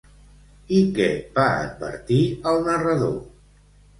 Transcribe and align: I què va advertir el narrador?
I 0.77 0.79
què 0.95 1.09
va 1.35 1.43
advertir 1.65 2.21
el 2.53 2.65
narrador? 2.71 3.15